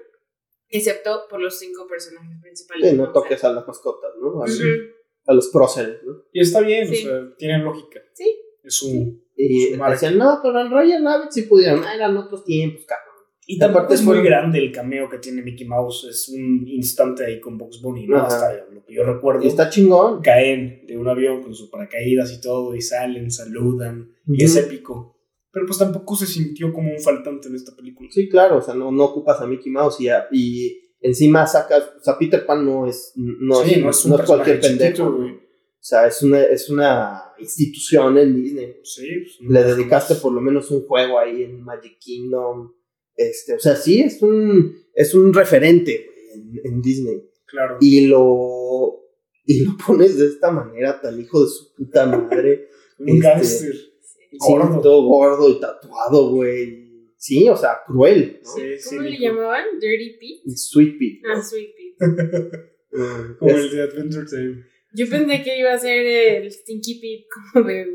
[0.69, 2.89] excepto por los cinco personajes principales.
[2.89, 4.43] Sí, no O sea, toques a las mascotas, ¿no?
[4.43, 6.23] A, los próceres, ¿no?
[6.31, 7.05] Y está bien, Sí.
[7.05, 8.01] o sea, tienen lógica.
[8.13, 8.39] Sí.
[8.63, 9.21] Es su.
[9.35, 9.93] Y Su marca.
[9.93, 11.83] decían, no, pero en Roger Rabbit sí pudieron.
[11.83, 13.08] Ah, eran otros tiempos, cabrón.
[13.51, 16.03] Y tampoco es muy grande el cameo que tiene Mickey Mouse.
[16.07, 18.17] Es un instante ahí con Box Bunny, ¿no?
[18.17, 18.27] Ajá.
[18.27, 19.43] Hasta lo que yo recuerdo.
[19.43, 20.21] Y está chingón.
[20.21, 24.11] Caen de un avión con sus paracaídas y todo, y salen, saludan.
[24.27, 25.17] Y es épico.
[25.51, 28.07] Pero pues tampoco se sintió como un faltante en esta película.
[28.11, 31.89] Sí, claro, o sea, no, no ocupas a Mickey Mouse y, a- y encima sacas,
[31.99, 34.59] o sea, Peter Pan no es, no Sí, es, no es un no es cualquier
[34.59, 35.39] pendejo, o
[35.79, 38.75] sea, es una, es una institución en Disney.
[38.83, 39.07] Sí,
[39.39, 42.71] pues, Le dedicaste por lo menos un juego ahí en Magic Kingdom,
[43.19, 47.21] Este, o sea, sí, es un, es un referente en, en Disney.
[47.45, 47.77] Claro.
[47.81, 49.01] Y lo,
[49.45, 52.69] y lo pones de esta manera, tan hijo de su puta madre.
[52.99, 53.73] un este, gángster.
[53.73, 54.79] Sí, Gordo.
[54.79, 56.87] todo gordo y tatuado, güey.
[57.17, 58.39] Sí, o sea, cruel.
[58.41, 58.49] ¿no?
[58.55, 59.65] Sí, sí, ¿Cómo le llamaban?
[59.81, 60.55] ¿Dirty Pete?
[60.55, 61.19] Sweet Pete.
[61.23, 61.33] ¿no?
[61.33, 61.99] Ah, Sweet Pete.
[63.39, 64.63] Como es- el de Adventure Time.
[64.93, 66.05] Yo pensé que iba a ser
[66.43, 67.85] el Stinky Pete como de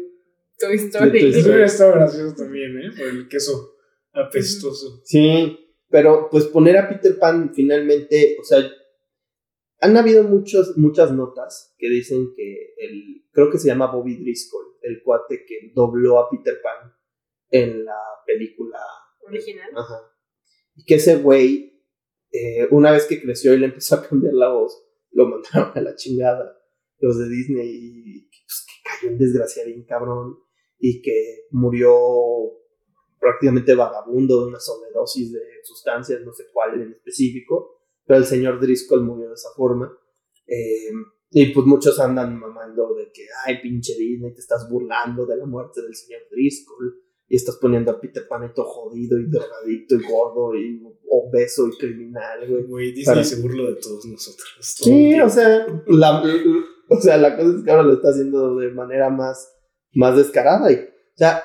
[0.60, 1.10] Toy Story.
[1.10, 1.48] Toy Eso Story.
[1.48, 2.90] hubiera estado gracioso también, ¿eh?
[2.96, 3.73] Por el queso
[4.14, 5.02] apestoso.
[5.04, 5.58] Sí,
[5.90, 8.58] pero pues poner a Peter Pan finalmente, o sea,
[9.80, 14.78] han habido muchos, muchas notas que dicen que el, creo que se llama Bobby Driscoll,
[14.82, 16.92] el cuate que dobló a Peter Pan
[17.50, 18.78] en la película.
[19.26, 19.70] Original.
[19.76, 20.00] Ajá.
[20.76, 21.82] Y que ese güey,
[22.32, 25.80] eh, una vez que creció y le empezó a cambiar la voz, lo mandaron a
[25.80, 26.58] la chingada
[26.98, 30.38] los de Disney y pues, que cayó en desgracia bien cabrón
[30.78, 31.92] y que murió
[33.24, 38.60] prácticamente vagabundo de una sobredosis de sustancias, no sé cuál en específico, pero el señor
[38.60, 39.90] Driscoll murió de esa forma.
[40.46, 40.92] Eh,
[41.30, 45.46] y pues muchos andan mamando de que, ay, pinche Disney, te estás burlando de la
[45.46, 49.94] muerte del señor Driscoll y estás poniendo a Peter Pan ahí todo jodido y drogadicto
[49.94, 52.64] y gordo y obeso y criminal, güey.
[52.64, 54.76] Güey, Disney Para- se burla de todos nosotros.
[54.78, 56.22] todo Sí, o sea, la,
[56.90, 59.50] o sea, la cosa es que ahora lo está haciendo de manera más,
[59.94, 60.70] más descarada.
[60.70, 61.42] Y, o sea,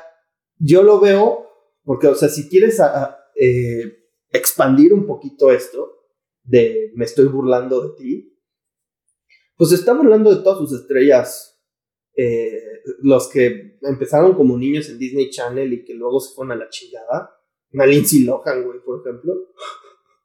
[0.59, 1.47] yo lo veo,
[1.89, 3.97] porque, o sea, si quieres a- a, eh,
[4.31, 5.95] expandir un poquito esto,
[6.43, 8.39] de me estoy burlando de ti,
[9.57, 11.47] pues se está burlando de todas sus estrellas.
[12.21, 12.51] eh,
[13.01, 16.67] los que empezaron como niños en Disney Channel y que luego se fueron a la
[16.69, 17.31] chingada.
[17.71, 19.33] Una Lindsay Lohan, güey, por ejemplo.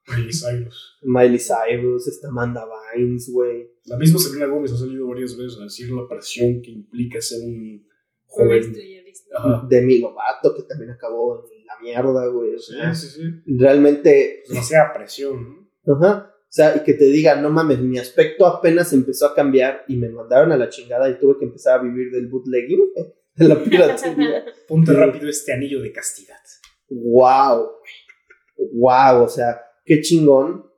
[0.09, 0.98] Miley Cyrus.
[1.03, 3.70] Miley Cyrus, esta Amanda Bynes, güey.
[3.85, 7.42] La misma Selena Gómez ha salido varias veces a decir la presión que implica ser
[7.42, 7.87] un Una
[8.27, 8.59] joven.
[8.59, 9.33] estrella Disney.
[9.37, 9.66] Ajá.
[9.70, 12.55] Demi Lovato, que también acabó en la mierda, güey.
[12.55, 13.22] O sea, sí, sí.
[13.46, 15.94] realmente, Demasiada presión, ¿no?
[15.96, 16.31] ajá.
[16.31, 19.96] O sea, y que te diga, no mames, mi aspecto apenas empezó a cambiar y
[19.96, 22.92] me mandaron a la chingada y tuve que empezar a vivir del bootlegging,
[23.35, 24.44] de la piratería.
[24.68, 26.38] Ponte rápido este anillo de castidad.
[26.90, 27.72] wow,
[28.72, 30.70] wow, o sea, qué chingón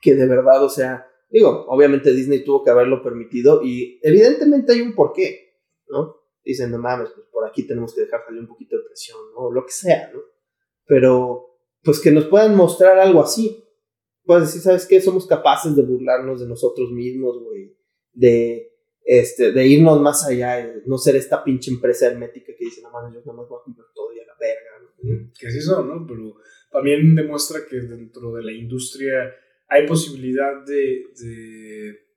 [0.00, 4.80] que de verdad, o sea, digo, obviamente Disney tuvo que haberlo permitido y evidentemente hay
[4.80, 5.56] un porqué,
[5.88, 6.17] ¿no?
[6.48, 9.48] Dicen, no mames, pues por aquí tenemos que dejar salir un poquito de presión, ¿no?
[9.48, 10.20] O lo que sea, ¿no?
[10.86, 13.62] Pero, pues que nos puedan mostrar algo así.
[14.24, 14.98] Puedes decir, ¿sabes qué?
[15.02, 17.76] Somos capaces de burlarnos de nosotros mismos, güey.
[18.14, 18.72] De,
[19.04, 22.90] este, de irnos más allá, de no ser esta pinche empresa hermética que dice, no
[22.92, 24.70] mames, yo nada más voy a comprar todo y a la verga,
[25.02, 25.30] ¿no?
[25.38, 26.06] Que sí son, ¿no?
[26.06, 26.34] Pero
[26.72, 29.34] también demuestra que dentro de la industria
[29.68, 32.07] hay posibilidad de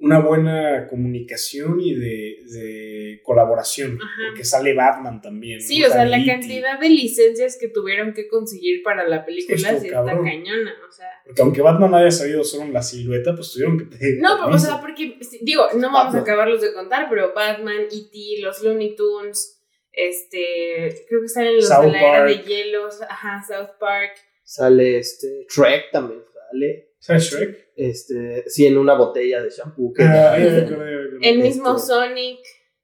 [0.00, 3.98] una buena comunicación y de, de colaboración.
[4.00, 4.22] Ajá.
[4.28, 5.60] Porque sale Batman también.
[5.60, 5.88] Sí, ¿no?
[5.88, 10.04] o sea, la cantidad de licencias que tuvieron que conseguir para la película sí está
[10.04, 11.08] cañona, o sea.
[11.24, 14.58] Porque aunque Batman haya sabido solo la silueta, pues tuvieron que pedir No, pero, o
[14.58, 19.60] sea, porque, digo, no vamos a acabarlos de contar, pero Batman, E.T., los Looney Tunes,
[19.92, 22.46] este, creo que salen los South de la era de Park.
[22.46, 24.12] hielos, ajá, South Park.
[24.44, 26.87] Sale este Shrek también, sale.
[27.00, 27.68] ¿Sabes Shrek?
[27.76, 29.92] Este, sí, en una botella de shampoo.
[29.92, 31.18] que- Ah, me acordé.
[31.22, 32.38] El mismo Este, Sonic.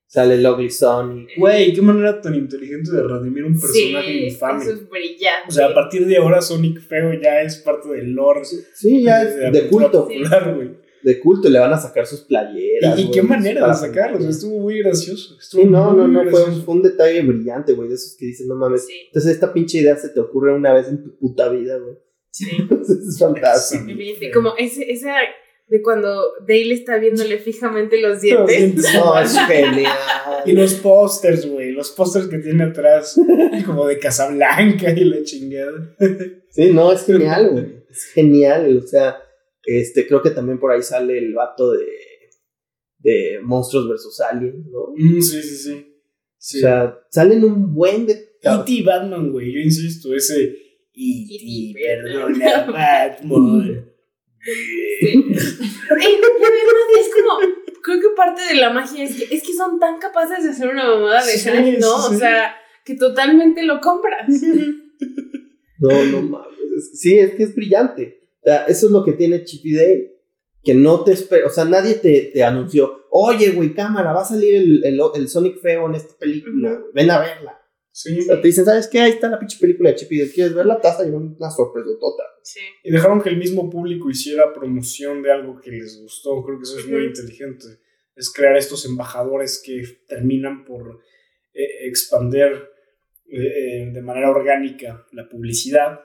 [0.07, 1.31] Sale el Ugly Sonic.
[1.37, 4.63] Güey, qué manera tan inteligente de redimir un personaje Sí, infame.
[4.63, 5.49] eso es brillante.
[5.49, 8.43] O sea, a partir de ahora Sonic Feo ya es parte del lore.
[8.45, 10.03] Sí, ya es de culto.
[10.07, 10.71] popular, güey.
[11.03, 12.99] De culto, le van a sacar sus playeras.
[12.99, 15.37] Y, qué manera de sacarlos, estuvo muy gracioso.
[15.39, 16.63] Estuvo Sí, no, no, no, fue un, gracioso.
[16.65, 18.87] fue un detalle brillante, güey, de esos que dices, no mames.
[18.87, 21.97] Sí, Entonces esta pinche idea se te ocurre una vez en tu puta vida, güey.
[22.35, 22.49] Sí.
[23.09, 23.85] es fantástico.
[23.89, 25.15] Evidente, Como ese, esa
[25.67, 28.57] de cuando Dale está viéndole fijamente los dientes.
[28.57, 28.95] dientes.
[28.95, 29.93] No, es genial.
[30.45, 33.19] Y los pósters, güey, los pósters que tiene atrás,
[33.65, 35.97] como de Casablanca y la chingada.
[36.51, 37.85] Sí, no, es genial, güey.
[37.89, 38.77] Es genial.
[38.77, 39.17] O sea,
[39.65, 41.87] este, creo que también por ahí sale el vato de,
[42.99, 44.21] de Monstruos vs.
[44.21, 44.93] Aliens, ¿no?
[44.97, 45.87] Mm, sí, sí, sí.
[46.37, 46.59] sí.
[46.59, 48.35] O sea, salen un buen de.
[48.43, 48.83] E.T.
[48.85, 50.64] Batman, güey, yo insisto, ese
[50.97, 51.35] E.T.
[51.35, 53.91] E.T., perdona Batman.
[55.01, 55.25] Sí.
[55.25, 57.39] Y es como,
[57.83, 60.69] creo que parte de la magia es que, es que son tan capaces de hacer
[60.69, 62.09] una mamada de Sí, ¿no?
[62.09, 62.15] sí.
[62.15, 62.55] O sea,
[62.85, 64.29] que totalmente lo compras.
[65.81, 66.49] No, no mames.
[66.77, 68.21] Es- Sí, es que es brillante.
[68.43, 70.11] O sea, eso es lo que tiene Chip y Dale.
[70.63, 74.25] Que no te espera, o sea, nadie te, te anunció, oye, güey, cámara, va a
[74.25, 77.61] salir el, el, el Sonic feo en esta película, ven a verla.
[77.95, 78.19] Sí.
[78.19, 78.99] O sea, te dicen, ¿sabes qué?
[78.99, 80.81] Ahí está la pinche película de Chip y ¿quieres verla?
[80.81, 82.25] Te vas a llevar una sorpresa tota.
[82.43, 82.59] Sí.
[82.83, 86.43] Y dejaron que el mismo público hiciera promoción de algo que les gustó.
[86.43, 87.67] Creo que eso es muy inteligente.
[88.17, 91.03] Es crear estos embajadores que terminan por
[91.53, 92.69] eh, expander
[93.27, 96.01] eh, de manera orgánica la publicidad.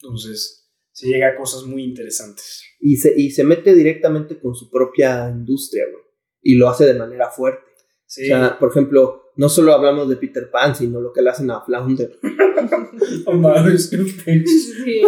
[0.00, 2.62] Entonces se llega a cosas muy interesantes.
[2.80, 6.04] Y se, y se mete directamente con su propia industria, güey.
[6.40, 7.70] Y lo hace de manera fuerte.
[8.06, 8.24] Sí.
[8.24, 11.50] O sea, por ejemplo, no solo hablamos de Peter Pan, sino lo que le hacen
[11.50, 12.18] a Flounder.
[14.46, 15.02] Sí.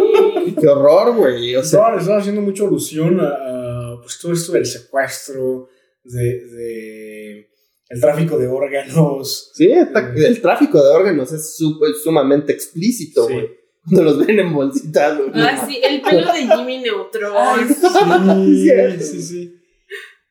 [0.60, 1.54] ¡Qué horror, güey!
[1.56, 5.68] O sea, estaban haciendo mucha alusión a, a, pues todo esto del secuestro,
[6.04, 7.50] de, de
[7.88, 9.52] el tráfico de órganos.
[9.54, 13.32] sí, está- el tráfico de órganos es sup- sumamente explícito, Sí.
[13.34, 13.50] güey.
[13.84, 15.30] Cuando los ven en bolsitas, güey.
[15.34, 17.32] Ah, sí, el pelo de Jimmy Neutron.
[17.36, 17.68] Ay,
[18.98, 19.52] Sí, sí, sí.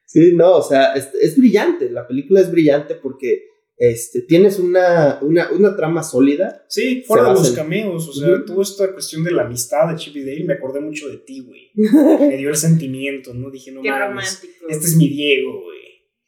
[0.05, 1.89] Sí, no, o sea, es, es brillante.
[1.89, 3.45] La película es brillante porque
[3.77, 6.63] este, tienes una, una, una trama sólida.
[6.69, 8.45] Sí, fuera de los cameos, o sea, Ujú.
[8.45, 11.41] toda esta cuestión de la amistad de Chip y Dale, me acordé mucho de ti,
[11.45, 11.71] güey.
[12.29, 13.51] Me dio el sentimiento, ¿no?
[13.51, 14.67] Dije, no Qué mames, romántico.
[14.69, 15.79] este es mi Diego, güey.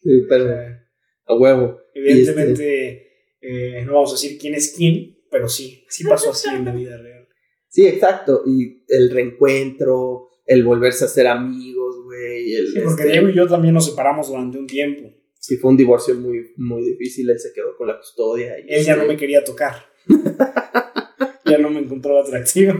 [0.01, 0.83] Sí, O pero sea,
[1.25, 1.79] a huevo.
[1.93, 3.07] evidentemente,
[3.41, 6.73] eh, no vamos a decir quién es quién, pero sí, sí pasó así en la
[6.73, 7.27] vida real.
[7.69, 8.43] Sí, exacto.
[8.45, 12.53] Y el reencuentro, el volverse a ser amigos, güey.
[12.55, 15.13] el, Sí, porque este, Diego y yo también nos separamos durante un tiempo.
[15.39, 17.29] Sí, fue un divorcio muy, muy difícil.
[17.29, 18.59] Él se quedó con la custodia.
[18.59, 19.85] Y, Él ya no me quería tocar.
[21.45, 22.73] ya no me encontraba atractivo.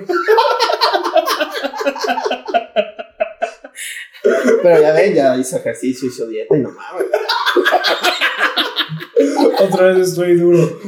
[4.63, 7.05] Pero ya ven, ya hizo ejercicio, hizo dieta y no mames.
[9.59, 10.79] Otra vez estoy duro.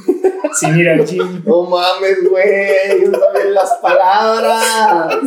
[0.54, 1.44] Sin ir al gym.
[1.46, 3.08] No mames, güey.
[3.08, 5.24] Usa bien las palabras.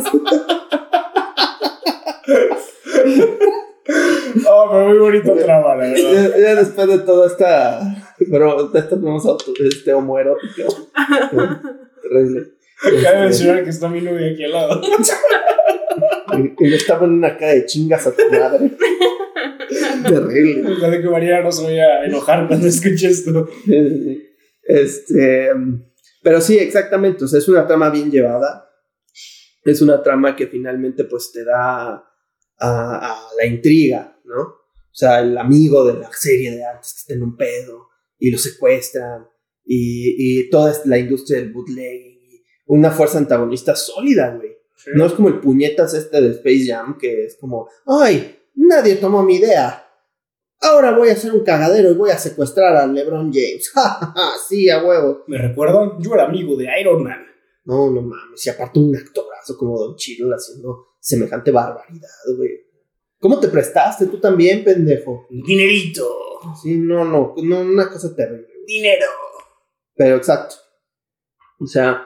[4.73, 6.31] Muy bonito trama, la verdad.
[6.33, 7.79] Ya, ya después de toda esta.
[8.17, 9.25] Pero de esta tenemos
[9.59, 10.63] este homoerótica.
[12.01, 12.53] Terrible.
[12.81, 14.81] Cabe Este, mencionar que está mi novia aquí al lado.
[16.59, 18.71] y y estaba en una cara de chingas a tu madre.
[20.07, 20.71] Terrible.
[20.77, 23.47] Ojalá que Mariana no se vaya a enojar cuando escuche esto.
[24.63, 25.49] Este.
[26.21, 27.25] Pero sí, exactamente.
[27.25, 28.69] O sea, es una trama bien llevada.
[29.63, 32.03] Es una trama que finalmente, pues, te da a,
[32.59, 34.62] a la intriga, ¿no?
[34.93, 38.29] O sea, el amigo de la serie de antes que está en un pedo y
[38.29, 39.27] lo secuestran.
[39.65, 42.19] Y, y toda la industria del bootlegging.
[42.21, 44.51] y Una fuerza antagonista sólida, güey.
[44.93, 49.23] No es como el puñetas este de Space Jam, que es como, ay, nadie tomó
[49.23, 49.83] mi idea.
[50.61, 53.69] Ahora voy a hacer un cagadero y voy a secuestrar a LeBron James.
[53.73, 55.23] Ja, ja, ja, sí, a huevo.
[55.27, 55.93] ¿Me recuerdan?
[55.99, 57.25] Yo era amigo de Iron Man.
[57.65, 58.45] No, no mames.
[58.45, 62.51] Y aparte un actorazo como Don Cheadle haciendo semejante barbaridad, güey.
[63.23, 64.05] ¿Cómo te prestaste?
[64.07, 65.25] Tú también, pendejo.
[65.29, 66.05] Dinerito.
[66.61, 68.49] Sí, no, no, no, una cosa terrible.
[68.67, 69.05] Dinero.
[69.95, 70.55] Pero exacto.
[71.57, 72.05] O sea,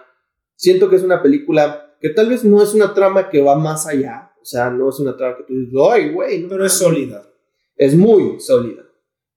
[0.55, 3.87] siento que es una película que tal vez no es una trama que va más
[3.87, 4.31] allá.
[4.39, 6.97] O sea, no es una trama que tú dices, ay, güey, no Pero es mames".
[6.97, 7.27] sólida.
[7.75, 8.83] es muy sólida.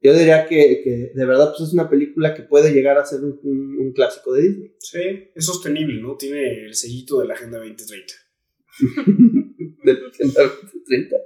[0.02, 3.20] Yo diría que, que de verdad pues es una película que puede llegar a ser
[3.20, 4.74] un, un- un clásico de Disney.
[4.78, 6.16] Sí, es sostenible, ¿no?
[6.16, 8.14] Tiene el sellito de la Agenda 2030.
[9.84, 11.16] Del 30.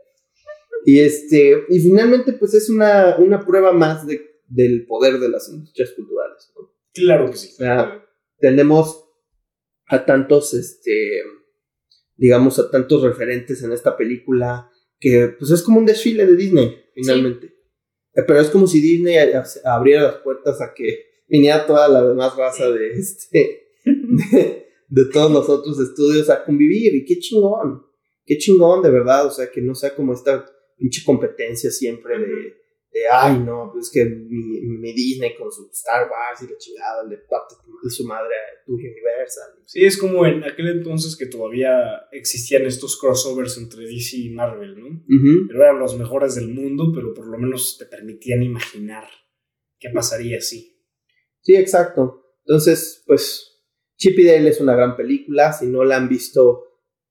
[0.85, 5.49] Y este, y finalmente pues es una, una prueba más de, del poder de las
[5.49, 6.53] industrias culturales.
[6.55, 6.62] ¿no?
[6.62, 7.49] O Claro que sí.
[7.49, 8.07] sea,
[8.38, 9.05] tenemos
[9.87, 11.23] a tantos, este,
[12.16, 14.70] digamos, a tantos referentes en esta película
[15.01, 17.55] que pues es como un desfile de Disney, finalmente.
[18.12, 19.16] Pero es como si Disney
[19.64, 25.33] abriera las puertas a que viniera toda la demás raza de este, de, de todos
[25.33, 26.94] los otros estudios a convivir.
[26.94, 27.85] Y qué chingón,
[28.25, 32.64] qué chingón de verdad, o sea, que no sea como esta pinche competencia siempre de,
[32.94, 36.58] de ay, no, pues es que mi, mi Disney con su Star Wars y la
[36.58, 39.62] chingada le parte de su madre a tu Universal.
[39.66, 44.78] Sí, es como en aquel entonces que todavía existían estos crossovers entre DC y Marvel,
[44.78, 44.87] ¿no?
[44.87, 45.48] Ujú.
[45.48, 49.04] Pero eran los mejores del mundo, pero por lo menos te permitían imaginar
[49.78, 50.74] qué pasaría así.
[51.40, 52.24] Sí, exacto.
[52.46, 53.54] Entonces, pues,
[53.96, 55.52] Chip y Dale es una gran película.
[55.52, 56.64] Si no la han visto,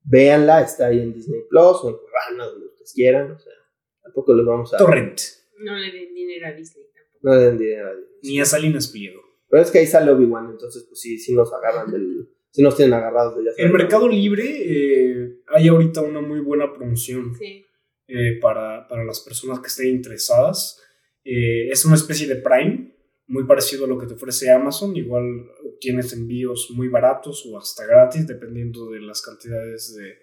[0.04, 0.62] véanla.
[0.62, 3.32] Está ahí en Disney Plus o en Cuevana, donde ustedes quieran.
[3.32, 3.54] O sea,
[4.02, 4.78] tampoco les vamos a.
[4.78, 5.20] Torrent,
[5.60, 7.20] No le den dinero a Disney tampoco.
[7.24, 8.20] No le den dinero a Disney.
[8.24, 9.22] ni a Salinas Pliego.
[9.50, 12.28] Pero es que ahí sale Obi-Wan, entonces, pues sí, sí nos agarran del.
[12.52, 13.72] Sí nos tienen agarrados de ya En.
[13.72, 17.66] Mercado Libre eh, hay ahorita una muy buena promoción Sí.
[18.08, 20.80] eh, para, para las personas que estén interesadas.
[21.24, 22.96] Eh, es una especie de Prime,
[23.28, 24.96] muy parecido a lo que te ofrece Amazon.
[24.96, 25.24] Igual
[25.66, 30.14] obtienes envíos muy baratos o hasta gratis, dependiendo de las cantidades de,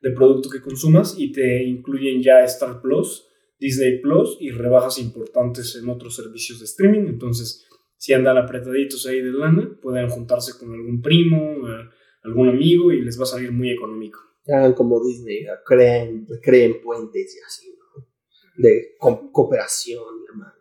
[0.00, 1.14] de producto que consumas.
[1.18, 3.26] Y te incluyen ya Star Plus,
[3.58, 7.06] Disney Plus y rebajas importantes en otros servicios de streaming.
[7.08, 11.88] Entonces, si andan apretaditos ahí de lana, pueden juntarse con algún primo, eh,
[12.22, 14.18] algún amigo y les va a salir muy económico.
[14.46, 18.06] Hagan como Disney, creen, creen puentes y así, ¿no?
[18.56, 20.60] De co- cooperación, la madre.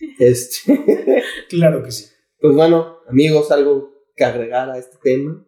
[0.18, 1.22] Este.
[1.48, 2.06] Claro que sí.
[2.40, 5.46] Pues bueno, amigos, algo que agregar a este tema?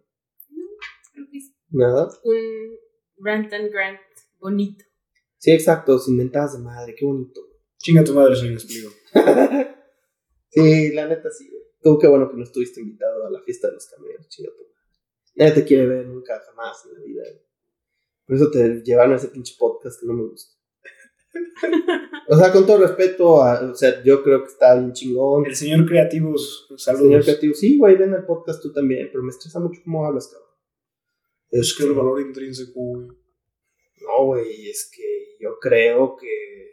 [1.13, 2.09] Creo que es Nada.
[2.25, 2.77] un
[3.19, 3.99] rant and grant
[4.39, 4.85] bonito.
[5.39, 7.41] Sí, exacto, sin mentadas de madre, qué bonito.
[7.79, 8.91] Chinga tu madre, soy un explico.
[10.51, 11.63] Sí, la neta sí, güey.
[11.83, 14.63] Tú qué bueno que no estuviste invitado a la fiesta de los camellos, chinga tu
[14.63, 14.75] madre.
[15.37, 17.23] Nadie te quiere ver nunca, jamás en la vida.
[17.23, 17.43] güey.
[18.27, 20.55] Por eso te llevaron a ese pinche podcast que no me gusta.
[22.29, 25.47] O sea, con todo respeto, a- o sea, yo creo que está bien chingón.
[25.47, 27.25] El señor Creativos, Señor saludos.
[27.25, 30.46] creativo, sí, güey, ven el podcast tú también, pero me estresa mucho cómo hablas, cabrón.
[31.51, 33.07] Es que el valor intrínseco, güey.
[34.03, 36.71] No, güey, es que yo creo que,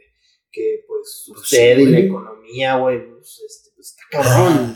[0.52, 4.76] que pues Pues usted sí, y la economía, güey, pues, este, pues está cabrón.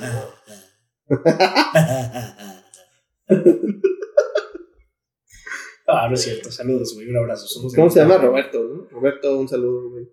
[5.88, 6.51] Ah, no es cierto.
[6.51, 7.07] Saludos, güey.
[7.10, 7.47] Un abrazo.
[7.47, 8.17] Somos ¿Cómo se llama?
[8.17, 8.88] Roberto, ¿no?
[8.89, 10.07] Roberto, un saludo, güey.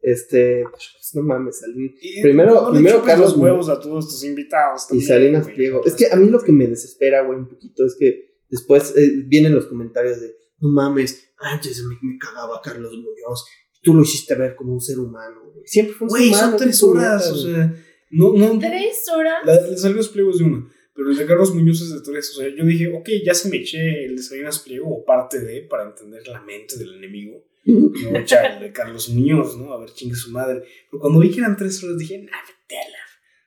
[0.00, 1.94] Este, pues no mames, Salín.
[2.00, 4.84] Y Primero- primero Carlos los huevos a todos tus invitados.
[4.84, 5.56] Y también, Salinas güey.
[5.56, 5.84] Pliego.
[5.84, 9.24] Es que a mí lo que me desespera, güey, un poquito es que después eh,
[9.26, 13.44] vienen los comentarios de, no mames, antes me, me cagaba Carlos Muñoz.
[13.82, 15.64] Tú lo hiciste ver como un ser humano, güey.
[15.66, 16.50] Siempre fue un Güey, ser humano.
[16.50, 17.30] son tres horas.
[17.30, 17.54] O güey.
[17.54, 17.74] sea,
[18.10, 18.58] no, no.
[18.58, 19.46] ¿Tres horas?
[19.46, 20.68] La, el de Salinas Pliego es de una.
[20.94, 22.30] Pero el de Carlos Muñoz es de tres.
[22.30, 25.38] O sea, yo dije, ok, ya se me eché el de Salinas Pliego o parte
[25.40, 27.44] de para entender la mente del enemigo.
[27.64, 27.74] Me
[28.08, 29.72] voy a echar el de Carlos Muñoz, ¿no?
[29.72, 30.64] A ver, chingue su madre.
[30.90, 32.98] Pero cuando vi que eran tres horas dije, nah, vete a la.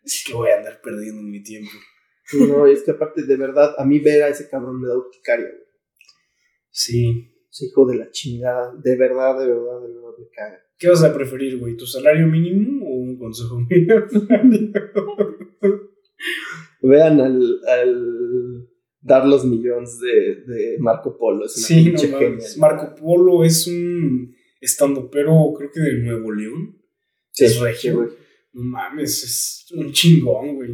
[0.06, 1.72] Así que voy a andar perdiendo mi tiempo.
[2.34, 5.48] No, es que aparte, de verdad, a mí ver a ese cabrón me da urticaria,
[5.48, 5.62] güey.
[6.70, 7.28] Sí.
[7.52, 8.74] Ese hijo de la chingada.
[8.82, 10.60] De verdad, de verdad, de verdad me caga.
[10.78, 11.76] ¿Qué vas a preferir, güey?
[11.76, 14.08] ¿Tu salario mínimo o un consejo mío?
[16.82, 18.68] Vean al, al
[19.02, 21.46] dar los millones de, de Marco Polo.
[21.46, 22.56] Es una sí, no genialidad.
[22.58, 26.78] Marco Polo es un estandopero, creo que de Nuevo León.
[27.32, 27.96] Sí, es regio.
[27.98, 28.10] güey.
[28.54, 30.70] No mames, es un chingón, güey.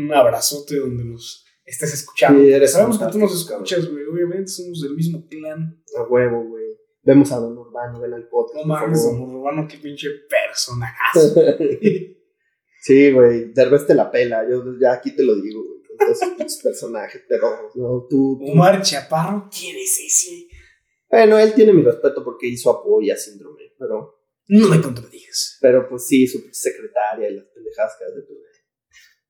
[0.00, 2.42] Un, abrazote donde nos estés escuchando.
[2.42, 4.04] Sí, Sabemos que tú nos escuchas, güey.
[4.04, 5.82] Obviamente somos del mismo clan.
[5.98, 6.62] A huevo, güey.
[7.04, 8.56] Vemos a Don Urbano, ven al podcast.
[8.58, 11.34] No mames, don Urbano, qué pinche personajazo.
[12.80, 13.52] sí, güey.
[13.52, 14.48] Derbez te la pela.
[14.48, 15.72] Yo ya aquí te lo digo, güey.
[16.36, 20.48] Pinches personajes, pero no, tú, tú- Omar Chaparro, ¿quién es ese?
[21.08, 25.58] Bueno, él tiene mi respeto porque hizo apoyo a síndrome, pero, No me contradigas.
[25.60, 28.38] pero pues sí, su secretaria y las pendejadas que hace, pues,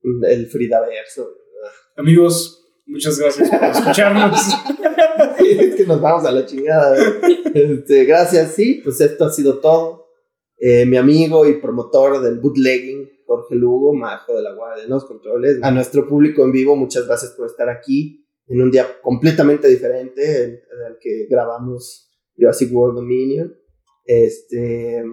[0.02, 1.36] el Frida Verso.
[1.96, 4.40] Amigos, muchas gracias por escucharnos.
[5.38, 6.96] es que nos vamos a la chingada.
[7.54, 10.06] Este, gracias, sí, pues esto ha sido todo.
[10.58, 15.04] Eh, mi amigo y promotor del bootlegging, Jorge Lugo, majo de la Guardia de los
[15.04, 15.58] Controles.
[15.62, 20.44] A nuestro público en vivo, muchas gracias por estar aquí en un día completamente diferente
[20.44, 23.54] en, en el que grabamos Jurassic World Dominion.
[24.04, 25.04] Este,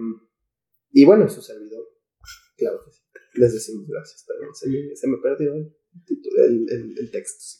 [0.92, 1.84] y bueno, su servidor.
[2.56, 2.99] Claro que sí.
[3.34, 5.72] Les decimos gracias, perdón, se me, se me perdió el,
[6.06, 7.38] título, el, el- el texto.
[7.40, 7.58] sí.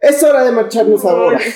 [0.00, 1.40] Es hora de marcharnos ahora.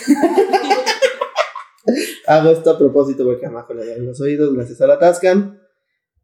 [2.27, 5.59] Hago esto a propósito porque a Majo le dan los oídos, gracias a la Tascam.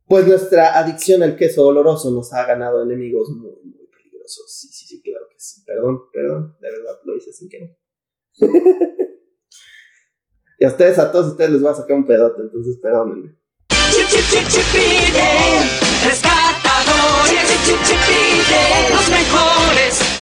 [0.07, 4.45] Pues nuestra adicción al queso oloroso nos ha ganado enemigos muy, muy peligrosos.
[4.51, 5.63] Sí, sí, sí, claro que sí.
[5.67, 7.77] Perdón, perdón, de verdad lo hice sin querer.
[10.59, 13.37] y a ustedes, a todos ustedes les voy a sacar un pedote, entonces perdónenme
[16.07, 17.51] rescatadores,
[18.91, 20.07] los mejores.